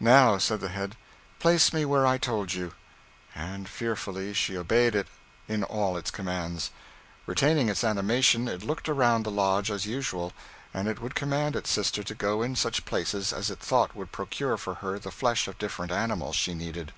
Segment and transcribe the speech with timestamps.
[0.00, 0.96] 'Now,' said the head,
[1.38, 2.72] 'place me where I told you.'
[3.34, 5.06] And fearfully she obeyed it
[5.48, 6.70] in all its commands.
[7.26, 10.32] Retaining its animation, it looked around the lodge as usual,
[10.72, 14.12] and it would command its sister to go in such places as it thought would
[14.12, 16.92] procure for her the flesh of different animals she needed.